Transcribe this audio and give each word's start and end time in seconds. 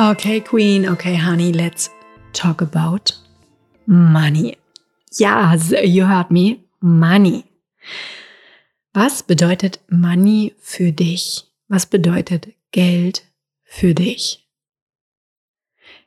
Okay, 0.00 0.40
Queen, 0.40 0.88
okay, 0.88 1.16
honey, 1.16 1.50
let's 1.50 1.90
talk 2.32 2.60
about 2.60 3.14
money. 3.84 4.56
Yes, 5.18 5.72
you 5.72 6.04
heard 6.04 6.30
me. 6.30 6.60
Money. 6.80 7.46
Was 8.94 9.24
bedeutet 9.24 9.80
Money 9.90 10.54
für 10.60 10.92
dich? 10.92 11.50
Was 11.66 11.86
bedeutet 11.86 12.54
Geld 12.70 13.24
für 13.64 13.92
dich? 13.92 14.48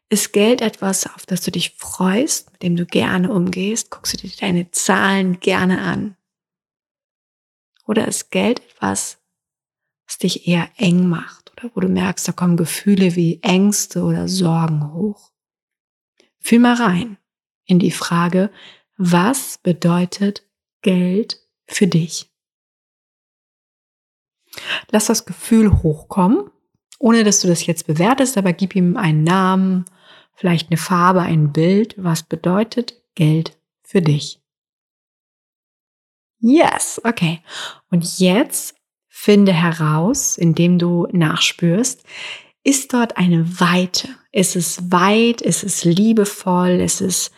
Ist 0.07 0.31
Geld 0.31 0.61
etwas, 0.61 1.05
auf 1.13 1.25
das 1.25 1.41
du 1.41 1.51
dich 1.51 1.71
freust, 1.71 2.49
mit 2.53 2.63
dem 2.63 2.77
du 2.77 2.85
gerne 2.85 3.29
umgehst? 3.29 3.91
Guckst 3.91 4.13
du 4.13 4.17
dir 4.25 4.31
deine 4.39 4.71
Zahlen 4.71 5.41
gerne 5.41 5.81
an? 5.81 6.15
Oder 7.85 8.07
ist 8.07 8.31
Geld 8.31 8.61
etwas, 8.61 9.17
was 10.07 10.17
dich 10.17 10.47
eher 10.47 10.69
eng 10.77 11.09
macht 11.09 11.40
wo 11.73 11.79
du 11.79 11.87
merkst, 11.87 12.27
da 12.27 12.31
kommen 12.31 12.57
Gefühle 12.57 13.15
wie 13.15 13.41
Ängste 13.41 14.03
oder 14.03 14.27
Sorgen 14.27 14.93
hoch? 14.93 15.31
Fühl 16.39 16.59
mal 16.59 16.75
rein 16.75 17.17
in 17.65 17.79
die 17.79 17.91
Frage, 17.91 18.51
was 18.97 19.57
bedeutet 19.57 20.43
Geld 20.81 21.39
für 21.67 21.87
dich? 21.87 22.29
Lass 24.89 25.05
das 25.05 25.25
Gefühl 25.25 25.71
hochkommen, 25.83 26.49
ohne 26.99 27.23
dass 27.23 27.41
du 27.41 27.47
das 27.47 27.65
jetzt 27.65 27.87
bewertest, 27.87 28.37
aber 28.37 28.53
gib 28.53 28.75
ihm 28.75 28.97
einen 28.97 29.23
Namen, 29.23 29.85
vielleicht 30.33 30.69
eine 30.69 30.77
Farbe, 30.77 31.21
ein 31.21 31.51
Bild. 31.53 31.95
Was 31.97 32.23
bedeutet 32.23 33.01
Geld 33.15 33.57
für 33.83 34.01
dich? 34.01 34.41
Yes, 36.39 36.99
okay. 37.03 37.41
Und 37.89 38.19
jetzt 38.19 38.75
finde 39.13 39.51
heraus, 39.51 40.37
indem 40.37 40.79
du 40.79 41.05
nachspürst, 41.11 42.03
ist 42.63 42.93
dort 42.93 43.17
eine 43.17 43.59
Weite? 43.59 44.07
Ist 44.31 44.55
es 44.55 44.89
weit? 44.89 45.41
Ist 45.41 45.63
es 45.63 45.83
liebevoll? 45.83 46.79
Ist 46.79 47.01
es 47.01 47.31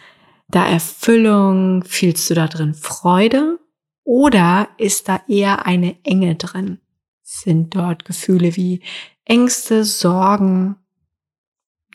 da 0.48 0.66
Erfüllung? 0.66 1.84
Fühlst 1.84 2.30
du 2.30 2.36
da 2.36 2.48
drin 2.48 2.76
Freude? 2.76 3.60
Oder 4.04 4.70
ist 4.78 5.10
da 5.10 5.22
eher 5.28 5.66
eine 5.66 5.98
Enge 6.04 6.36
drin? 6.36 6.80
Sind 7.24 7.76
dort 7.76 8.06
Gefühle 8.06 8.56
wie 8.56 8.82
Ängste, 9.26 9.84
Sorgen, 9.84 10.76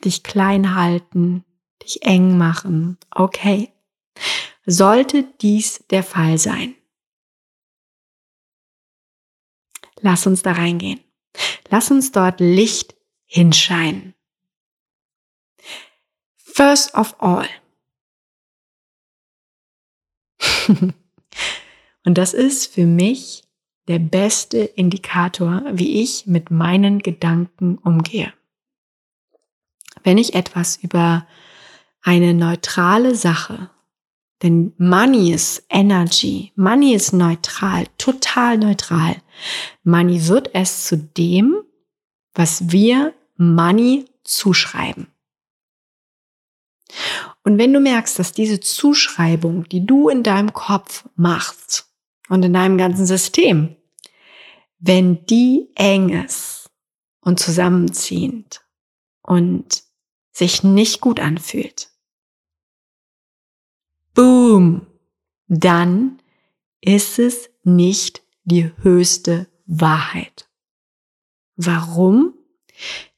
dich 0.04 0.24
klein 0.24 0.74
halten, 0.74 1.44
dich 1.82 2.02
eng 2.02 2.36
machen? 2.36 2.98
Okay. 3.10 3.70
Sollte 4.66 5.24
dies 5.40 5.84
der 5.90 6.02
Fall 6.02 6.36
sein, 6.36 6.74
lass 10.08 10.26
uns 10.26 10.40
da 10.40 10.52
reingehen. 10.52 11.00
Lass 11.68 11.90
uns 11.90 12.12
dort 12.12 12.40
Licht 12.40 12.96
hinscheinen. 13.26 14.14
First 16.38 16.94
of 16.94 17.14
all, 17.18 17.46
Und 22.04 22.16
das 22.16 22.32
ist 22.32 22.72
für 22.72 22.86
mich 22.86 23.44
der 23.86 23.98
beste 23.98 24.58
Indikator, 24.58 25.62
wie 25.72 26.00
ich 26.02 26.26
mit 26.26 26.50
meinen 26.50 27.00
Gedanken 27.00 27.76
umgehe. 27.76 28.32
Wenn 30.04 30.16
ich 30.16 30.34
etwas 30.34 30.76
über 30.76 31.26
eine 32.00 32.32
neutrale 32.32 33.14
Sache, 33.14 33.68
denn 34.42 34.72
Money 34.78 35.32
ist 35.32 35.64
Energy, 35.68 36.52
Money 36.54 36.94
ist 36.94 37.12
neutral, 37.12 37.86
total 37.98 38.58
neutral. 38.58 39.16
Money 39.82 40.28
wird 40.28 40.50
es 40.54 40.84
zu 40.86 40.96
dem, 40.96 41.62
was 42.34 42.70
wir 42.70 43.14
Money 43.36 44.04
zuschreiben. 44.22 45.08
Und 47.42 47.58
wenn 47.58 47.72
du 47.72 47.80
merkst, 47.80 48.18
dass 48.18 48.32
diese 48.32 48.60
Zuschreibung, 48.60 49.68
die 49.68 49.84
du 49.84 50.08
in 50.08 50.22
deinem 50.22 50.52
Kopf 50.52 51.08
machst 51.16 51.90
und 52.28 52.44
in 52.44 52.52
deinem 52.52 52.78
ganzen 52.78 53.06
System, 53.06 53.76
wenn 54.78 55.26
die 55.26 55.68
eng 55.74 56.10
ist 56.24 56.70
und 57.20 57.40
zusammenziehend 57.40 58.62
und 59.22 59.82
sich 60.30 60.62
nicht 60.62 61.00
gut 61.00 61.20
anfühlt, 61.20 61.90
boom, 64.18 64.86
dann 65.46 66.18
ist 66.80 67.20
es 67.20 67.50
nicht 67.62 68.22
die 68.42 68.72
höchste 68.82 69.46
Wahrheit. 69.66 70.48
Warum? 71.54 72.34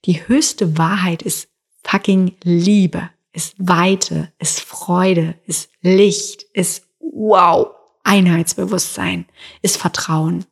Die 0.05 0.29
höchste 0.29 0.77
Wahrheit 0.77 1.23
ist 1.23 1.49
fucking 1.83 2.37
Liebe 2.43 3.09
ist 3.33 3.55
Weite, 3.59 4.33
ist 4.39 4.61
Freude, 4.61 5.35
ist 5.47 5.71
Licht, 5.81 6.43
ist 6.53 6.85
wow, 6.99 7.69
Einheitsbewusstsein, 8.03 9.27
ist 9.63 9.77
Vertrauen. 9.77 10.45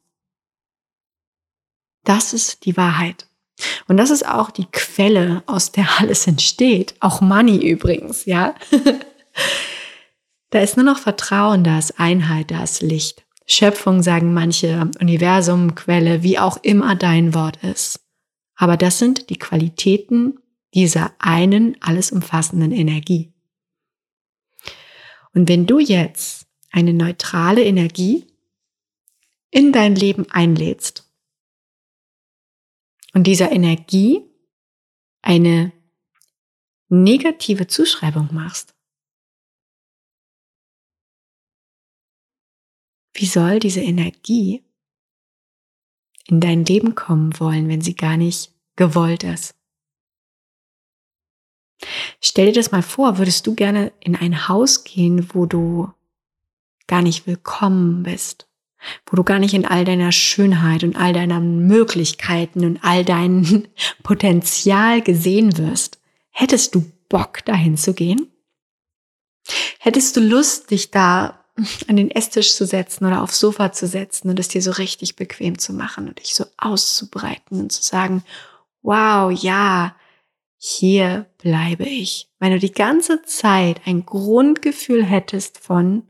Das 2.04 2.32
ist 2.32 2.64
die 2.64 2.76
Wahrheit. 2.76 3.26
Und 3.88 3.96
das 3.96 4.10
ist 4.10 4.26
auch 4.26 4.50
die 4.50 4.66
Quelle, 4.66 5.42
aus 5.46 5.72
der 5.72 5.98
alles 5.98 6.26
entsteht. 6.26 6.94
Auch 7.00 7.20
Money 7.20 7.68
übrigens, 7.68 8.24
ja. 8.24 8.54
da 10.50 10.60
ist 10.60 10.76
nur 10.76 10.86
noch 10.86 10.98
Vertrauen, 10.98 11.64
da 11.64 11.78
ist 11.78 11.98
Einheit, 11.98 12.50
da 12.50 12.62
ist 12.62 12.82
Licht. 12.82 13.24
Schöpfung 13.46 14.02
sagen 14.02 14.34
manche, 14.34 14.90
Universum, 15.00 15.74
Quelle, 15.74 16.22
wie 16.22 16.38
auch 16.38 16.58
immer 16.62 16.94
dein 16.94 17.34
Wort 17.34 17.62
ist. 17.64 18.00
Aber 18.56 18.76
das 18.76 18.98
sind 18.98 19.30
die 19.30 19.38
Qualitäten, 19.38 20.38
dieser 20.74 21.14
einen 21.18 21.76
alles 21.80 22.12
umfassenden 22.12 22.72
Energie. 22.72 23.32
Und 25.32 25.48
wenn 25.48 25.66
du 25.66 25.78
jetzt 25.78 26.46
eine 26.70 26.92
neutrale 26.92 27.64
Energie 27.64 28.26
in 29.50 29.72
dein 29.72 29.94
Leben 29.94 30.30
einlädst 30.30 31.08
und 33.14 33.26
dieser 33.26 33.50
Energie 33.50 34.22
eine 35.22 35.72
negative 36.88 37.66
Zuschreibung 37.66 38.28
machst, 38.32 38.74
wie 43.18 43.26
soll 43.26 43.58
diese 43.58 43.80
Energie 43.80 44.64
in 46.26 46.40
dein 46.40 46.64
Leben 46.64 46.94
kommen 46.94 47.38
wollen, 47.40 47.68
wenn 47.68 47.80
sie 47.80 47.94
gar 47.94 48.16
nicht 48.16 48.52
gewollt 48.76 49.24
ist? 49.24 49.54
Stell 52.20 52.46
dir 52.46 52.52
das 52.52 52.70
mal 52.70 52.82
vor, 52.82 53.18
würdest 53.18 53.46
du 53.46 53.54
gerne 53.54 53.92
in 54.00 54.16
ein 54.16 54.48
Haus 54.48 54.84
gehen, 54.84 55.28
wo 55.32 55.46
du 55.46 55.92
gar 56.86 57.02
nicht 57.02 57.26
willkommen 57.26 58.02
bist, 58.02 58.48
wo 59.06 59.16
du 59.16 59.24
gar 59.24 59.38
nicht 59.38 59.54
in 59.54 59.66
all 59.66 59.84
deiner 59.84 60.12
Schönheit 60.12 60.82
und 60.84 60.96
all 60.96 61.12
deiner 61.12 61.40
Möglichkeiten 61.40 62.64
und 62.64 62.82
all 62.82 63.04
dein 63.04 63.68
Potenzial 64.02 65.02
gesehen 65.02 65.58
wirst. 65.58 66.00
Hättest 66.30 66.74
du 66.74 66.84
Bock, 67.08 67.44
dahin 67.44 67.76
zu 67.76 67.94
gehen? 67.94 68.30
Hättest 69.78 70.16
du 70.16 70.20
Lust, 70.20 70.70
dich 70.70 70.90
da 70.90 71.37
an 71.88 71.96
den 71.96 72.10
Esstisch 72.10 72.54
zu 72.54 72.66
setzen 72.66 73.06
oder 73.06 73.22
aufs 73.22 73.40
Sofa 73.40 73.72
zu 73.72 73.86
setzen 73.86 74.30
und 74.30 74.38
es 74.38 74.48
dir 74.48 74.62
so 74.62 74.70
richtig 74.72 75.16
bequem 75.16 75.58
zu 75.58 75.72
machen 75.72 76.08
und 76.08 76.20
dich 76.20 76.34
so 76.34 76.44
auszubreiten 76.56 77.60
und 77.60 77.72
zu 77.72 77.82
sagen, 77.82 78.22
wow, 78.82 79.30
ja, 79.32 79.96
hier 80.56 81.26
bleibe 81.38 81.84
ich. 81.84 82.28
Wenn 82.38 82.52
du 82.52 82.58
die 82.58 82.72
ganze 82.72 83.22
Zeit 83.22 83.80
ein 83.86 84.06
Grundgefühl 84.06 85.04
hättest 85.04 85.58
von, 85.58 86.06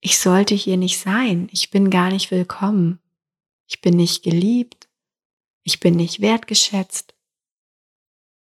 ich 0.00 0.18
sollte 0.18 0.54
hier 0.54 0.76
nicht 0.76 0.98
sein, 0.98 1.48
ich 1.52 1.70
bin 1.70 1.90
gar 1.90 2.10
nicht 2.10 2.30
willkommen, 2.30 3.00
ich 3.66 3.80
bin 3.80 3.96
nicht 3.96 4.22
geliebt, 4.22 4.88
ich 5.62 5.80
bin 5.80 5.94
nicht 5.94 6.20
wertgeschätzt, 6.20 7.14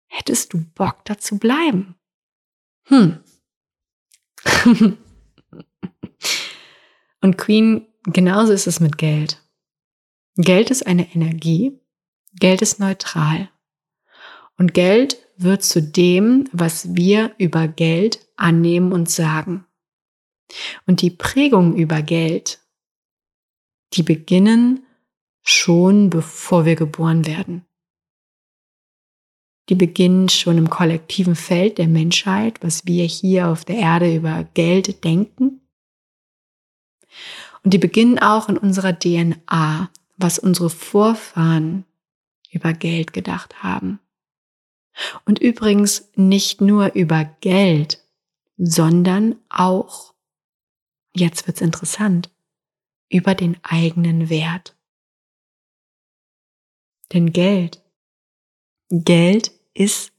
hättest 0.06 0.53
du 0.53 0.65
Bock 0.75 1.05
dazu 1.05 1.38
bleiben? 1.38 1.94
Hm. 2.85 3.23
Und 7.26 7.38
Queen, 7.38 7.88
genauso 8.05 8.52
ist 8.52 8.69
es 8.69 8.78
mit 8.78 8.99
Geld. 8.99 9.44
Geld 10.37 10.70
ist 10.70 10.87
eine 10.87 11.12
Energie, 11.12 11.76
Geld 12.38 12.62
ist 12.62 12.78
neutral. 12.78 13.50
Und 14.56 14.75
Geld 14.75 15.17
wird 15.37 15.64
zu 15.64 15.82
dem, 15.82 16.49
was 16.52 16.94
wir 16.94 17.34
über 17.38 17.67
Geld 17.67 18.25
annehmen 18.37 18.93
und 18.93 19.11
sagen. 19.11 19.67
Und 20.87 21.02
die 21.02 21.11
Prägung 21.11 21.75
über 21.75 22.00
Geld, 22.00 22.61
die 23.94 24.05
beginnen 24.05 24.87
schon 25.43 26.11
bevor 26.11 26.64
wir 26.64 26.76
geboren 26.76 27.26
werden. 27.26 27.67
Die 29.69 29.75
beginnen 29.75 30.29
schon 30.29 30.58
im 30.58 30.70
kollektiven 30.70 31.34
Feld 31.34 31.79
der 31.79 31.88
Menschheit, 31.88 32.62
was 32.62 32.87
wir 32.87 33.05
hier 33.05 33.49
auf 33.49 33.64
der 33.64 33.79
Erde 33.79 34.14
über 34.14 34.44
Geld 34.55 35.02
denken. 35.02 35.66
Und 37.63 37.75
die 37.75 37.79
beginnen 37.79 38.19
auch 38.19 38.49
in 38.49 38.59
unserer 38.59 38.99
DNA, 38.99 39.91
was 40.17 40.39
unsere 40.39 40.71
Vorfahren 40.71 41.85
über 42.51 42.73
Geld 42.73 43.13
gedacht 43.13 43.63
haben. 43.63 44.01
Und 45.25 45.41
übrigens 45.41 46.11
nicht 46.15 46.61
nur 46.61 46.95
über 46.95 47.25
Geld, 47.41 48.03
sondern 48.57 49.37
auch, 49.49 50.15
jetzt 51.15 51.47
wird's 51.47 51.61
interessant, 51.61 52.31
über 53.11 53.35
den 53.35 53.57
eigenen 53.63 54.31
Wert. 54.31 54.75
Denn 57.13 57.33
Geld, 57.33 57.83
Geld 58.89 59.53
ist 59.75 60.13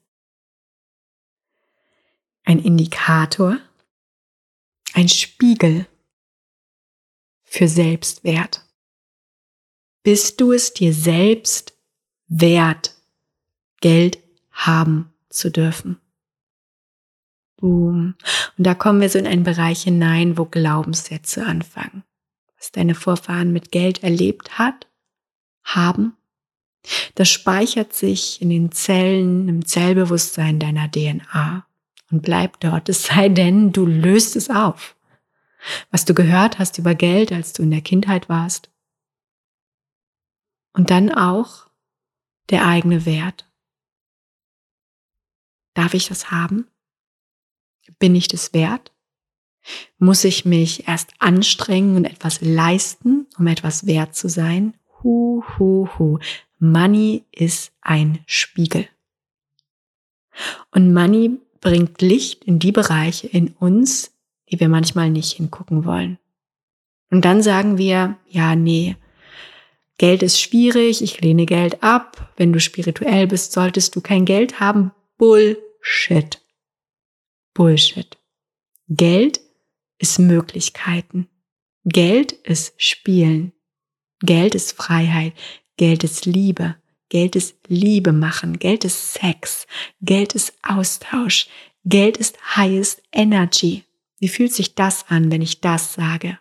ein 2.43 2.59
Indikator, 2.59 3.57
ein 4.93 5.09
Spiegel 5.09 5.87
für 7.47 7.67
Selbstwert. 7.67 8.63
Bist 10.03 10.39
du 10.39 10.51
es 10.51 10.73
dir 10.73 10.93
selbst 10.93 11.73
wert, 12.27 12.95
Geld 13.81 14.19
haben 14.51 15.11
zu 15.29 15.49
dürfen? 15.49 15.99
Boom. 17.55 18.15
Und 18.57 18.67
da 18.67 18.75
kommen 18.75 19.01
wir 19.01 19.09
so 19.09 19.17
in 19.17 19.25
einen 19.25 19.43
Bereich 19.43 19.83
hinein, 19.83 20.37
wo 20.37 20.45
Glaubenssätze 20.45 21.45
anfangen. 21.45 22.03
Was 22.57 22.71
deine 22.71 22.95
Vorfahren 22.95 23.51
mit 23.51 23.71
Geld 23.71 24.03
erlebt 24.03 24.59
hat, 24.59 24.87
haben, 25.63 26.13
das 27.15 27.29
speichert 27.29 27.93
sich 27.93 28.41
in 28.41 28.49
den 28.49 28.71
Zellen, 28.71 29.47
im 29.49 29.65
Zellbewusstsein 29.65 30.59
deiner 30.59 30.89
DNA 30.89 31.65
und 32.11 32.21
bleibt 32.21 32.63
dort, 32.63 32.89
es 32.89 33.03
sei 33.03 33.29
denn, 33.29 33.71
du 33.71 33.85
löst 33.85 34.35
es 34.35 34.49
auf. 34.49 34.95
Was 35.91 36.05
du 36.05 36.13
gehört 36.13 36.59
hast 36.59 36.77
über 36.77 36.95
Geld, 36.95 37.31
als 37.31 37.53
du 37.53 37.63
in 37.63 37.71
der 37.71 37.81
Kindheit 37.81 38.29
warst. 38.29 38.71
Und 40.73 40.89
dann 40.89 41.11
auch 41.11 41.67
der 42.49 42.65
eigene 42.65 43.05
Wert. 43.05 43.49
Darf 45.73 45.93
ich 45.93 46.07
das 46.07 46.31
haben? 46.31 46.67
Bin 47.99 48.15
ich 48.15 48.27
das 48.27 48.53
wert? 48.53 48.93
Muss 49.97 50.23
ich 50.23 50.45
mich 50.45 50.87
erst 50.87 51.11
anstrengen 51.19 51.95
und 51.95 52.05
etwas 52.05 52.41
leisten, 52.41 53.27
um 53.37 53.47
etwas 53.47 53.85
wert 53.85 54.15
zu 54.15 54.29
sein? 54.29 54.75
Hu, 55.03 55.43
hu, 55.57 55.87
hu. 55.97 56.19
Money 56.59 57.25
ist 57.31 57.71
ein 57.81 58.23
Spiegel. 58.25 58.87
Und 60.71 60.93
Money 60.93 61.39
bringt 61.59 62.01
Licht 62.01 62.43
in 62.43 62.59
die 62.59 62.71
Bereiche 62.71 63.27
in 63.27 63.49
uns, 63.53 64.16
die 64.51 64.59
wir 64.59 64.69
manchmal 64.69 65.09
nicht 65.09 65.33
hingucken 65.33 65.85
wollen. 65.85 66.17
Und 67.09 67.23
dann 67.25 67.41
sagen 67.41 67.77
wir, 67.77 68.17
ja, 68.27 68.55
nee, 68.55 68.95
Geld 69.97 70.21
ist 70.21 70.39
schwierig, 70.39 71.01
ich 71.01 71.21
lehne 71.21 71.45
Geld 71.45 71.81
ab. 71.81 72.31
Wenn 72.37 72.53
du 72.53 72.59
spirituell 72.59 73.25
bist, 73.27 73.53
solltest 73.53 73.95
du 73.95 74.01
kein 74.01 74.25
Geld 74.25 74.59
haben. 74.59 74.91
Bullshit. 75.17 76.39
Bullshit. 77.53 78.17
Geld 78.87 79.41
ist 79.97 80.19
Möglichkeiten. 80.19 81.27
Geld 81.83 82.31
ist 82.31 82.79
Spielen. 82.81 83.53
Geld 84.19 84.53
ist 84.53 84.73
Freiheit. 84.73 85.33
Geld 85.77 86.03
ist 86.03 86.25
Liebe. 86.25 86.75
Geld 87.09 87.35
ist 87.35 87.55
Liebe 87.67 88.11
machen. 88.11 88.59
Geld 88.59 88.85
ist 88.85 89.13
Sex. 89.13 89.65
Geld 90.01 90.35
ist 90.35 90.53
Austausch. 90.61 91.47
Geld 91.85 92.17
ist 92.17 92.37
highest 92.55 93.01
energy. 93.11 93.83
Wie 94.19 94.27
fühlt 94.27 94.53
sich 94.53 94.75
das 94.75 95.07
an, 95.09 95.31
wenn 95.31 95.41
ich 95.41 95.61
das 95.61 95.93
sage? 95.93 96.39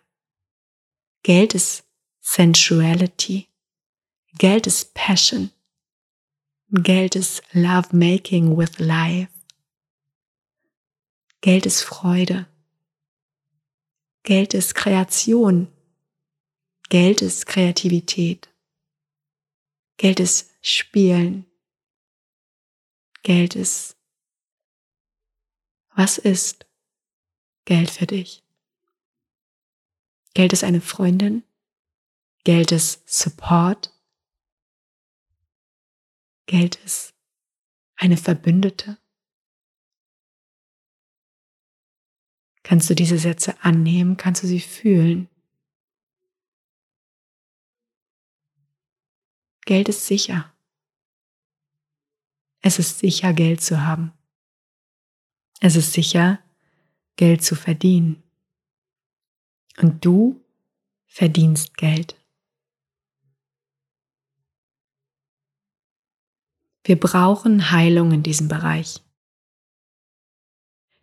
Geld 1.22 1.54
ist 1.54 1.84
Sensuality. 2.20 3.48
Geld 4.38 4.66
ist 4.66 4.94
Passion. 4.94 5.50
Geld 6.70 7.14
ist 7.14 7.42
Love 7.52 7.94
Making 7.94 8.56
with 8.56 8.78
Life. 8.78 9.32
Geld 11.40 11.66
ist 11.66 11.82
Freude. 11.82 12.46
Geld 14.22 14.54
ist 14.54 14.74
Kreation. 14.74 15.68
Geld 16.88 17.22
ist 17.22 17.46
Kreativität. 17.46 18.48
Geld 19.96 20.20
ist 20.20 20.50
Spielen. 20.60 21.46
Geld 23.22 23.54
ist. 23.54 23.96
Was 25.94 26.18
ist 26.18 26.66
Geld 27.66 27.90
für 27.90 28.06
dich? 28.06 28.44
Geld 30.34 30.52
ist 30.52 30.64
eine 30.64 30.80
Freundin. 30.80 31.42
Geld 32.44 32.70
ist 32.70 33.08
Support. 33.08 33.92
Geld 36.46 36.76
ist 36.84 37.12
eine 37.96 38.16
Verbündete. 38.16 38.98
Kannst 42.62 42.88
du 42.88 42.94
diese 42.94 43.18
Sätze 43.18 43.60
annehmen? 43.64 44.16
Kannst 44.16 44.44
du 44.44 44.46
sie 44.46 44.60
fühlen? 44.60 45.28
Geld 49.64 49.88
ist 49.88 50.06
sicher. 50.06 50.54
Es 52.60 52.78
ist 52.78 53.00
sicher, 53.00 53.32
Geld 53.32 53.60
zu 53.60 53.84
haben. 53.84 54.12
Es 55.60 55.74
ist 55.74 55.92
sicher, 55.92 56.45
Geld 57.16 57.42
zu 57.42 57.54
verdienen. 57.54 58.22
Und 59.78 60.04
du 60.04 60.40
verdienst 61.06 61.76
Geld. 61.76 62.16
Wir 66.84 66.98
brauchen 66.98 67.72
Heilung 67.72 68.12
in 68.12 68.22
diesem 68.22 68.48
Bereich. 68.48 69.02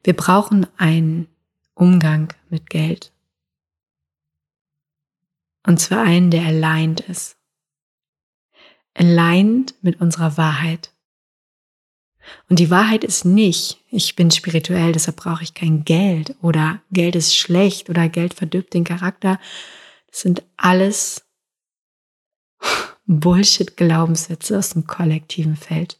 Wir 0.03 0.15
brauchen 0.15 0.65
einen 0.77 1.27
Umgang 1.73 2.33
mit 2.49 2.69
Geld. 2.69 3.11
Und 5.65 5.79
zwar 5.79 6.03
einen, 6.03 6.29
der 6.29 6.45
aligned 6.45 7.01
ist. 7.01 7.37
Aligned 8.93 9.75
mit 9.81 9.99
unserer 9.99 10.37
Wahrheit. 10.37 10.92
Und 12.49 12.59
die 12.59 12.69
Wahrheit 12.69 13.03
ist 13.03 13.25
nicht, 13.25 13.83
ich 13.89 14.15
bin 14.15 14.31
spirituell, 14.31 14.91
deshalb 14.91 15.17
brauche 15.17 15.43
ich 15.43 15.53
kein 15.53 15.83
Geld 15.83 16.35
oder 16.41 16.81
Geld 16.91 17.15
ist 17.15 17.35
schlecht 17.35 17.89
oder 17.89 18.09
Geld 18.09 18.33
verdirbt 18.33 18.73
den 18.73 18.83
Charakter. 18.83 19.39
Das 20.07 20.21
sind 20.21 20.43
alles 20.57 21.25
Bullshit-Glaubenssätze 23.05 24.57
aus 24.57 24.71
dem 24.71 24.87
kollektiven 24.87 25.55
Feld. 25.55 25.99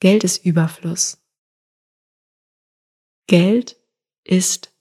Geld 0.00 0.24
ist 0.24 0.44
Überfluss. 0.44 1.18
Geld 3.26 3.76
ist 4.24 4.72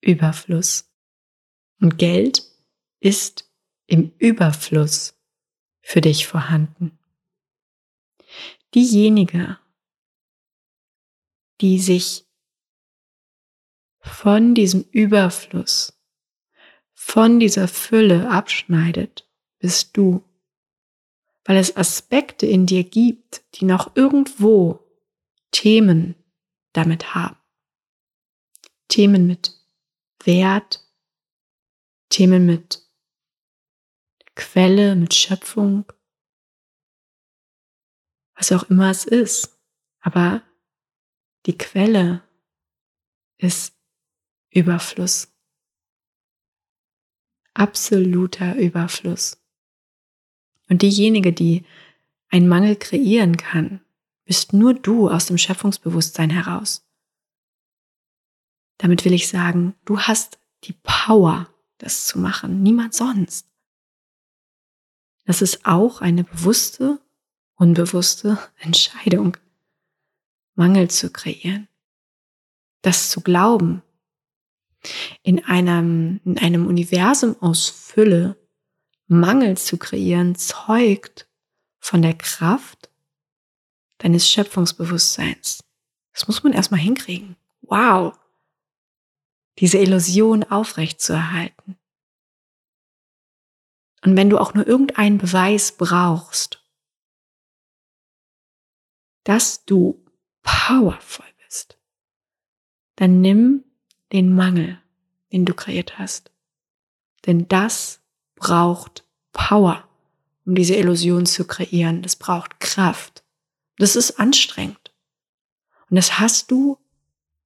Überfluss. 0.00 0.90
Und 1.80 1.98
Geld 1.98 2.42
ist 3.00 3.50
im 3.86 4.12
Überfluss 4.18 5.14
für 5.80 6.00
dich 6.00 6.26
vorhanden. 6.26 6.98
Diejenige, 8.74 9.58
die 11.60 11.78
sich 11.78 12.26
von 14.00 14.54
diesem 14.54 14.82
Überfluss, 14.90 15.96
von 16.92 17.38
dieser 17.38 17.68
Fülle 17.68 18.28
abschneidet, 18.28 19.30
bist 19.58 19.96
du, 19.96 20.24
weil 21.44 21.56
es 21.56 21.76
Aspekte 21.76 22.46
in 22.46 22.66
dir 22.66 22.82
gibt, 22.82 23.44
die 23.54 23.64
noch 23.64 23.94
irgendwo 23.94 24.80
Themen 25.52 26.16
damit 26.72 27.14
haben. 27.14 27.36
Themen 28.88 29.26
mit 29.26 29.52
Wert, 30.24 30.84
Themen 32.08 32.46
mit 32.46 32.82
Quelle, 34.34 34.96
mit 34.96 35.14
Schöpfung, 35.14 35.84
was 38.50 38.60
auch 38.60 38.68
immer 38.68 38.90
es 38.90 39.04
ist. 39.04 39.58
Aber 40.00 40.42
die 41.46 41.56
Quelle 41.56 42.22
ist 43.38 43.74
Überfluss. 44.50 45.28
Absoluter 47.54 48.56
Überfluss. 48.56 49.38
Und 50.68 50.82
diejenige, 50.82 51.32
die 51.32 51.64
einen 52.28 52.48
Mangel 52.48 52.76
kreieren 52.76 53.36
kann, 53.36 53.80
bist 54.24 54.52
nur 54.52 54.74
du 54.74 55.08
aus 55.08 55.26
dem 55.26 55.38
Schöpfungsbewusstsein 55.38 56.30
heraus. 56.30 56.86
Damit 58.78 59.04
will 59.04 59.12
ich 59.12 59.28
sagen, 59.28 59.74
du 59.84 60.00
hast 60.00 60.38
die 60.64 60.74
Power, 60.82 61.48
das 61.78 62.06
zu 62.06 62.18
machen, 62.18 62.62
niemand 62.62 62.94
sonst. 62.94 63.48
Das 65.26 65.42
ist 65.42 65.64
auch 65.64 66.00
eine 66.00 66.24
bewusste, 66.24 67.03
unbewusste 67.64 68.38
Entscheidung, 68.58 69.38
Mangel 70.54 70.90
zu 70.90 71.10
kreieren. 71.10 71.66
Das 72.82 73.08
zu 73.08 73.22
glauben. 73.22 73.82
In 75.22 75.42
einem, 75.46 76.20
in 76.26 76.38
einem 76.38 76.66
Universum 76.66 77.40
aus 77.40 77.70
Fülle 77.70 78.36
Mangel 79.06 79.56
zu 79.56 79.78
kreieren, 79.78 80.34
zeugt 80.34 81.26
von 81.78 82.02
der 82.02 82.12
Kraft 82.12 82.90
deines 83.96 84.30
Schöpfungsbewusstseins. 84.30 85.64
Das 86.12 86.26
muss 86.28 86.42
man 86.42 86.52
erstmal 86.52 86.80
hinkriegen. 86.80 87.36
Wow. 87.62 88.12
Diese 89.58 89.78
Illusion 89.78 90.44
aufrecht 90.44 91.00
zu 91.00 91.14
erhalten. 91.14 91.78
Und 94.04 94.18
wenn 94.18 94.28
du 94.28 94.38
auch 94.38 94.52
nur 94.52 94.66
irgendeinen 94.66 95.16
Beweis 95.16 95.72
brauchst, 95.72 96.63
dass 99.24 99.64
du 99.64 100.04
powervoll 100.42 101.26
bist, 101.44 101.78
dann 102.96 103.20
nimm 103.20 103.64
den 104.12 104.34
Mangel, 104.34 104.80
den 105.32 105.44
du 105.44 105.54
kreiert 105.54 105.98
hast. 105.98 106.30
Denn 107.26 107.48
das 107.48 108.00
braucht 108.36 109.04
Power, 109.32 109.88
um 110.44 110.54
diese 110.54 110.74
Illusion 110.74 111.26
zu 111.26 111.46
kreieren. 111.46 112.02
Das 112.02 112.16
braucht 112.16 112.60
Kraft. 112.60 113.24
Das 113.78 113.96
ist 113.96 114.20
anstrengend. 114.20 114.92
Und 115.90 115.96
das 115.96 116.18
hast 116.20 116.50
du 116.50 116.78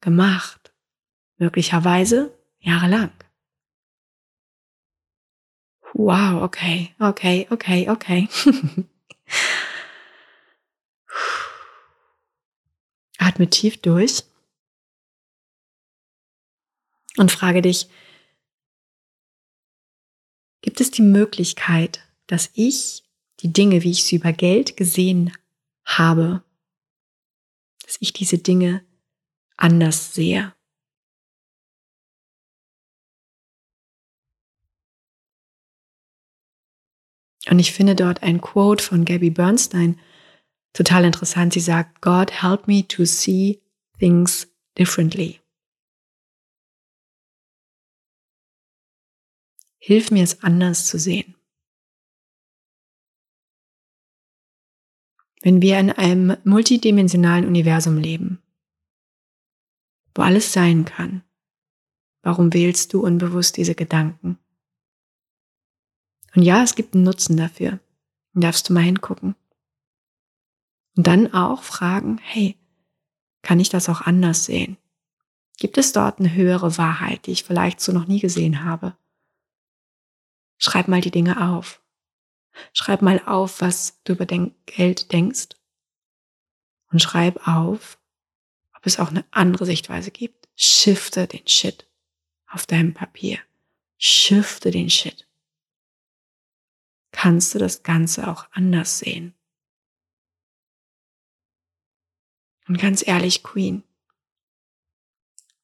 gemacht. 0.00 0.72
Möglicherweise 1.38 2.36
jahrelang. 2.58 3.12
Wow, 5.94 6.42
okay, 6.42 6.94
okay, 6.98 7.46
okay, 7.50 7.88
okay. 7.88 8.28
Atme 13.28 13.50
tief 13.50 13.76
durch 13.82 14.24
und 17.18 17.30
frage 17.30 17.60
dich, 17.60 17.90
gibt 20.62 20.80
es 20.80 20.90
die 20.90 21.02
Möglichkeit, 21.02 22.00
dass 22.26 22.50
ich 22.54 23.04
die 23.40 23.52
Dinge, 23.52 23.82
wie 23.82 23.90
ich 23.90 24.04
sie 24.04 24.16
über 24.16 24.32
Geld 24.32 24.78
gesehen 24.78 25.36
habe, 25.84 26.42
dass 27.84 27.98
ich 28.00 28.14
diese 28.14 28.38
Dinge 28.38 28.82
anders 29.58 30.14
sehe? 30.14 30.54
Und 37.50 37.58
ich 37.58 37.72
finde 37.72 37.94
dort 37.94 38.22
ein 38.22 38.40
Quote 38.40 38.82
von 38.82 39.04
Gabby 39.04 39.30
Bernstein 39.30 40.00
total 40.72 41.04
interessant. 41.04 41.52
Sie 41.52 41.60
sagt, 41.60 42.00
God 42.00 42.42
help 42.42 42.68
me 42.68 42.86
to 42.86 43.04
see 43.04 43.60
things 43.98 44.46
differently. 44.76 45.40
Hilf 49.78 50.10
mir 50.10 50.22
es 50.22 50.42
anders 50.42 50.86
zu 50.86 50.98
sehen. 50.98 51.34
Wenn 55.40 55.62
wir 55.62 55.78
in 55.78 55.90
einem 55.90 56.36
multidimensionalen 56.44 57.46
Universum 57.46 57.96
leben, 57.96 58.42
wo 60.14 60.22
alles 60.22 60.52
sein 60.52 60.84
kann, 60.84 61.22
warum 62.22 62.52
wählst 62.52 62.92
du 62.92 63.04
unbewusst 63.04 63.56
diese 63.56 63.74
Gedanken? 63.74 64.38
Und 66.34 66.42
ja, 66.42 66.62
es 66.62 66.74
gibt 66.74 66.94
einen 66.94 67.04
Nutzen 67.04 67.36
dafür. 67.36 67.80
Darfst 68.34 68.68
du 68.68 68.72
mal 68.72 68.82
hingucken. 68.82 69.34
Und 70.98 71.06
dann 71.06 71.32
auch 71.32 71.62
fragen, 71.62 72.18
hey, 72.18 72.58
kann 73.42 73.60
ich 73.60 73.68
das 73.68 73.88
auch 73.88 74.00
anders 74.00 74.46
sehen? 74.46 74.78
Gibt 75.56 75.78
es 75.78 75.92
dort 75.92 76.18
eine 76.18 76.34
höhere 76.34 76.76
Wahrheit, 76.76 77.26
die 77.26 77.30
ich 77.30 77.44
vielleicht 77.44 77.80
so 77.80 77.92
noch 77.92 78.08
nie 78.08 78.18
gesehen 78.18 78.64
habe? 78.64 78.96
Schreib 80.56 80.88
mal 80.88 81.00
die 81.00 81.12
Dinge 81.12 81.50
auf. 81.52 81.80
Schreib 82.72 83.00
mal 83.00 83.22
auf, 83.26 83.60
was 83.60 84.02
du 84.02 84.14
über 84.14 84.26
dein 84.26 84.56
Geld 84.66 85.12
denkst. 85.12 85.50
Und 86.90 87.00
schreib 87.00 87.46
auf, 87.46 88.00
ob 88.74 88.84
es 88.84 88.98
auch 88.98 89.10
eine 89.10 89.24
andere 89.30 89.66
Sichtweise 89.66 90.10
gibt. 90.10 90.48
Shifte 90.56 91.28
den 91.28 91.46
Shit 91.46 91.88
auf 92.48 92.66
deinem 92.66 92.92
Papier. 92.92 93.38
Shifte 93.98 94.72
den 94.72 94.90
Shit 94.90 95.28
kannst 97.12 97.54
du 97.54 97.58
das 97.58 97.82
Ganze 97.82 98.28
auch 98.28 98.46
anders 98.52 98.98
sehen. 98.98 99.34
Und 102.68 102.78
ganz 102.78 103.06
ehrlich, 103.06 103.42
Queen, 103.42 103.82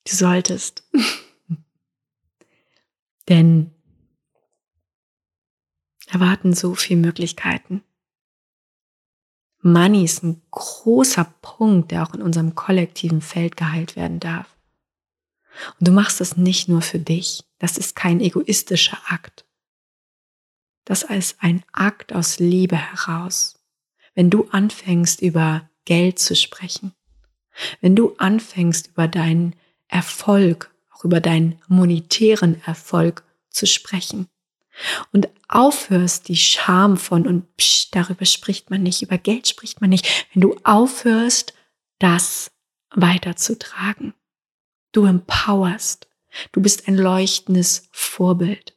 du 0.08 0.14
solltest. 0.14 0.88
Denn 3.28 3.70
erwarten 6.08 6.54
so 6.54 6.74
viele 6.74 7.00
Möglichkeiten. 7.00 7.82
Money 9.60 10.04
ist 10.04 10.22
ein 10.22 10.42
großer 10.50 11.24
Punkt, 11.40 11.90
der 11.90 12.02
auch 12.02 12.14
in 12.14 12.20
unserem 12.20 12.54
kollektiven 12.54 13.22
Feld 13.22 13.56
geheilt 13.56 13.96
werden 13.96 14.20
darf. 14.20 14.54
Und 15.78 15.88
du 15.88 15.92
machst 15.92 16.20
es 16.20 16.36
nicht 16.36 16.68
nur 16.68 16.82
für 16.82 16.98
dich. 16.98 17.44
Das 17.58 17.78
ist 17.78 17.96
kein 17.96 18.20
egoistischer 18.20 18.98
Akt 19.08 19.46
das 20.84 21.04
als 21.04 21.36
ein 21.40 21.64
Akt 21.72 22.14
aus 22.14 22.38
Liebe 22.38 22.76
heraus. 22.76 23.58
Wenn 24.14 24.30
du 24.30 24.48
anfängst 24.50 25.22
über 25.22 25.68
Geld 25.84 26.18
zu 26.18 26.34
sprechen, 26.34 26.94
wenn 27.80 27.96
du 27.96 28.14
anfängst 28.18 28.88
über 28.88 29.08
deinen 29.08 29.54
Erfolg, 29.88 30.74
auch 30.92 31.04
über 31.04 31.20
deinen 31.20 31.60
monetären 31.68 32.62
Erfolg 32.64 33.24
zu 33.50 33.66
sprechen 33.66 34.28
und 35.12 35.28
aufhörst 35.48 36.28
die 36.28 36.36
Scham 36.36 36.96
von 36.96 37.26
und 37.26 37.56
psch, 37.56 37.88
darüber 37.92 38.24
spricht 38.24 38.70
man 38.70 38.82
nicht, 38.82 39.02
über 39.02 39.18
Geld 39.18 39.46
spricht 39.46 39.80
man 39.80 39.90
nicht, 39.90 40.26
wenn 40.32 40.42
du 40.42 40.56
aufhörst, 40.64 41.54
das 41.98 42.50
weiterzutragen. 42.90 44.14
Du 44.92 45.06
empowerst. 45.06 46.08
Du 46.52 46.60
bist 46.60 46.88
ein 46.88 46.96
leuchtendes 46.96 47.88
Vorbild. 47.92 48.76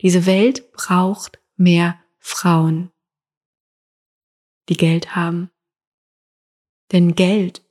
Diese 0.00 0.26
Welt 0.26 0.72
braucht 0.72 1.38
mehr 1.56 2.00
Frauen, 2.18 2.90
die 4.68 4.76
Geld 4.76 5.14
haben. 5.14 5.51
Denn 6.92 7.14
Geld 7.14 7.62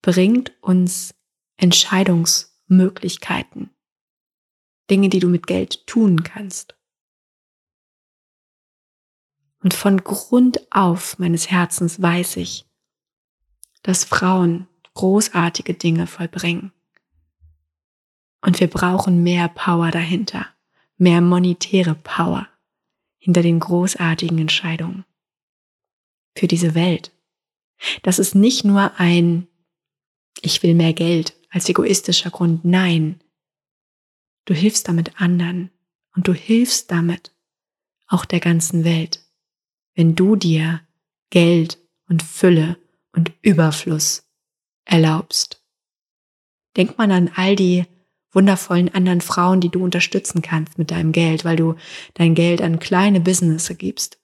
bringt 0.00 0.52
uns 0.62 1.14
Entscheidungsmöglichkeiten. 1.56 3.70
Dinge, 4.90 5.08
die 5.08 5.20
du 5.20 5.28
mit 5.28 5.46
Geld 5.46 5.86
tun 5.86 6.24
kannst. 6.24 6.76
Und 9.62 9.74
von 9.74 9.98
Grund 9.98 10.72
auf 10.72 11.18
meines 11.18 11.50
Herzens 11.50 12.02
weiß 12.02 12.38
ich, 12.38 12.66
dass 13.82 14.04
Frauen 14.04 14.66
großartige 14.94 15.74
Dinge 15.74 16.08
vollbringen. 16.08 16.72
Und 18.40 18.58
wir 18.58 18.68
brauchen 18.68 19.22
mehr 19.22 19.48
Power 19.48 19.92
dahinter 19.92 20.52
mehr 21.02 21.20
monetäre 21.20 21.96
Power 21.96 22.48
hinter 23.18 23.42
den 23.42 23.58
großartigen 23.58 24.38
Entscheidungen 24.38 25.04
für 26.36 26.46
diese 26.46 26.74
Welt. 26.74 27.11
Das 28.02 28.18
ist 28.18 28.34
nicht 28.34 28.64
nur 28.64 28.98
ein 28.98 29.46
Ich 30.40 30.62
will 30.62 30.74
mehr 30.74 30.92
Geld 30.92 31.34
als 31.50 31.68
egoistischer 31.68 32.30
Grund. 32.30 32.64
Nein, 32.64 33.20
du 34.44 34.54
hilfst 34.54 34.88
damit 34.88 35.20
anderen 35.20 35.70
und 36.14 36.26
du 36.26 36.32
hilfst 36.32 36.90
damit 36.90 37.32
auch 38.06 38.24
der 38.24 38.40
ganzen 38.40 38.84
Welt, 38.84 39.24
wenn 39.94 40.14
du 40.14 40.36
dir 40.36 40.80
Geld 41.30 41.78
und 42.08 42.22
Fülle 42.22 42.76
und 43.12 43.32
Überfluss 43.42 44.24
erlaubst. 44.84 45.62
Denk 46.76 46.98
mal 46.98 47.10
an 47.10 47.30
all 47.34 47.56
die 47.56 47.86
wundervollen 48.32 48.92
anderen 48.94 49.20
Frauen, 49.20 49.60
die 49.60 49.68
du 49.68 49.84
unterstützen 49.84 50.42
kannst 50.42 50.78
mit 50.78 50.90
deinem 50.90 51.12
Geld, 51.12 51.44
weil 51.44 51.56
du 51.56 51.76
dein 52.14 52.34
Geld 52.34 52.62
an 52.62 52.78
kleine 52.78 53.20
Business 53.20 53.72
gibst, 53.76 54.18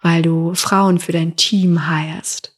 weil 0.00 0.22
du 0.22 0.54
Frauen 0.54 0.98
für 0.98 1.12
dein 1.12 1.36
Team 1.36 1.86
heierst, 1.86 2.55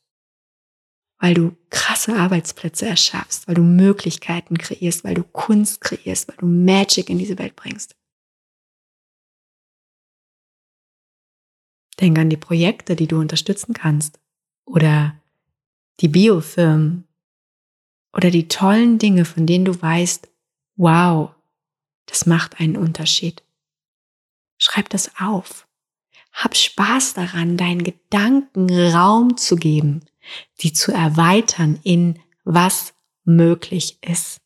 weil 1.18 1.34
du 1.34 1.56
krasse 1.70 2.16
Arbeitsplätze 2.16 2.86
erschaffst, 2.86 3.48
weil 3.48 3.56
du 3.56 3.62
Möglichkeiten 3.62 4.56
kreierst, 4.56 5.04
weil 5.04 5.14
du 5.14 5.24
Kunst 5.24 5.80
kreierst, 5.80 6.28
weil 6.28 6.36
du 6.36 6.46
Magic 6.46 7.10
in 7.10 7.18
diese 7.18 7.38
Welt 7.38 7.56
bringst. 7.56 7.96
Denk 12.00 12.18
an 12.18 12.30
die 12.30 12.36
Projekte, 12.36 12.94
die 12.94 13.08
du 13.08 13.18
unterstützen 13.18 13.74
kannst 13.74 14.20
oder 14.64 15.20
die 16.00 16.08
Biofirmen 16.08 17.08
oder 18.12 18.30
die 18.30 18.46
tollen 18.46 18.98
Dinge, 18.98 19.24
von 19.24 19.46
denen 19.46 19.64
du 19.64 19.80
weißt, 19.80 20.28
Wow, 20.80 21.34
das 22.06 22.24
macht 22.24 22.60
einen 22.60 22.76
Unterschied. 22.76 23.42
Schreib 24.58 24.88
das 24.90 25.10
auf. 25.20 25.66
Hab 26.32 26.56
Spaß 26.56 27.14
daran, 27.14 27.56
deinen 27.56 27.82
Gedanken 27.82 28.70
Raum 28.70 29.36
zu 29.36 29.56
geben, 29.56 30.04
die 30.60 30.72
zu 30.72 30.92
erweitern 30.92 31.78
in 31.82 32.18
was 32.44 32.94
möglich 33.24 33.98
ist. 34.02 34.40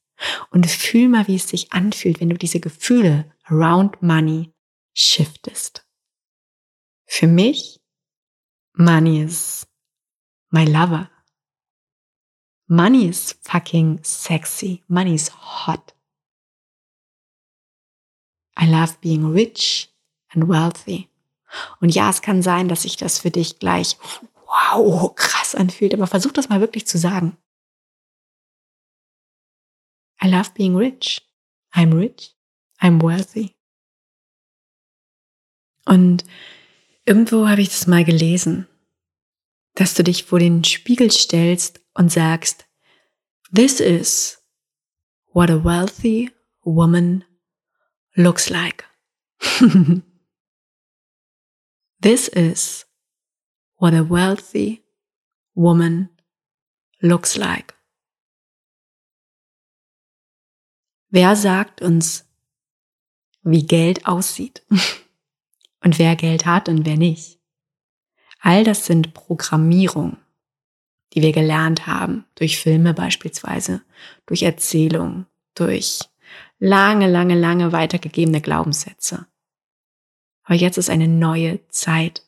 Und 0.51 0.71
fühl 0.71 1.09
mal, 1.09 1.27
wie 1.27 1.37
es 1.37 1.49
sich 1.49 1.73
anfühlt, 1.73 2.21
wenn 2.21 2.31
du 2.31 2.37
diese 2.37 2.61
Gefühle 2.61 3.33
around 3.45 4.03
money 4.03 4.53
shiftest. 4.95 5.87
Für 7.07 7.27
mich 7.27 7.83
Money 8.75 9.21
is 9.21 9.67
my 10.51 10.65
lover. 10.65 11.11
Money 12.69 13.09
is 13.09 13.35
fucking 13.43 14.01
sexy. 14.03 14.83
Money 14.89 15.15
is 15.15 15.29
hot. 15.29 15.93
I 18.57 18.67
love 18.67 18.99
being 19.03 19.31
rich 19.31 19.91
and 20.31 20.49
wealthy. 20.49 21.11
Und 21.81 21.95
ja, 21.95 22.09
es 22.09 22.23
kann 22.23 22.43
sein, 22.43 22.69
dass 22.69 22.83
sich 22.83 22.97
das 22.97 23.19
für 23.19 23.31
dich 23.31 23.59
gleich 23.59 23.99
wow, 24.47 25.15
krass 25.15 25.42
anfühlt, 25.55 25.95
aber 25.95 26.07
versuch 26.07 26.33
das 26.33 26.49
mal 26.49 26.61
wirklich 26.61 26.87
zu 26.87 26.99
sagen. 26.99 27.37
I 30.23 30.29
love 30.29 30.51
being 30.55 30.77
rich. 30.77 31.21
I'm 31.73 31.97
rich. 31.97 32.37
I'm 32.81 33.03
wealthy. 33.03 33.55
Und 35.85 36.25
irgendwo 37.05 37.49
habe 37.49 37.61
ich 37.61 37.71
das 37.71 37.87
mal 37.87 38.05
gelesen, 38.05 38.69
dass 39.75 39.95
du 39.95 40.05
dich 40.05 40.25
vor 40.25 40.39
den 40.39 40.65
Spiegel 40.65 41.11
stellst 41.11 41.81
und 41.95 42.13
sagst, 42.13 42.67
This 43.55 43.81
is 43.81 44.43
what 45.33 45.51
a 45.51 45.63
wealthy 45.63 46.31
woman 46.63 47.25
looks 48.15 48.49
like. 48.49 48.87
This 52.01 52.29
is 52.29 52.87
what 53.79 53.95
a 53.95 54.03
wealthy 54.09 54.82
woman 55.55 56.09
looks 57.01 57.37
like. 57.37 57.75
Wer 61.11 61.37
sagt 61.37 61.83
uns, 61.83 62.27
wie 63.43 63.67
Geld 63.67 64.07
aussieht? 64.07 64.65
Und 65.85 65.99
wer 65.99 66.17
Geld 66.17 66.47
hat 66.47 66.69
und 66.69 66.87
wer 66.87 66.97
nicht? 66.97 67.41
All 68.39 68.63
das 68.63 68.87
sind 68.87 69.15
Programmierungen, 69.15 70.17
die 71.13 71.23
wir 71.23 71.33
gelernt 71.33 71.89
haben, 71.89 72.25
durch 72.37 72.59
Filme 72.59 72.95
beispielsweise, 72.95 73.83
durch 74.27 74.43
Erzählungen, 74.43 75.27
durch 75.55 76.01
lange, 76.61 77.11
lange, 77.11 77.35
lange 77.35 77.73
weitergegebene 77.73 78.41
Glaubenssätze. 78.41 79.27
Aber 80.45 80.55
jetzt 80.55 80.79
ist 80.79 80.91
eine 80.91 81.09
neue 81.09 81.67
Zeit 81.69 82.25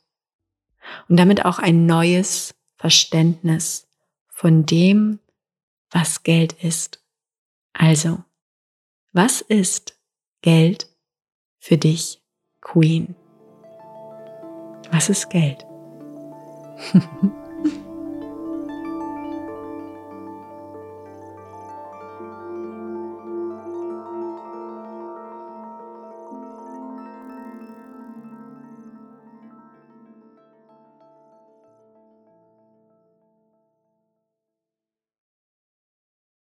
und 1.09 1.17
damit 1.17 1.45
auch 1.45 1.59
ein 1.59 1.87
neues 1.87 2.54
Verständnis 2.85 3.89
von 4.29 4.67
dem, 4.67 5.19
was 5.91 6.23
Geld 6.23 6.53
ist. 6.63 7.03
Also, 7.73 8.23
was 9.13 9.41
ist 9.41 9.99
Geld 10.43 10.95
für 11.59 11.79
dich, 11.79 12.21
Queen? 12.61 13.17
Was 14.91 15.09
ist 15.09 15.31
Geld? 15.31 15.65